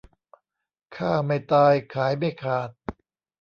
[0.95, 2.69] ฆ่าไม่ตายขายไม่ขาด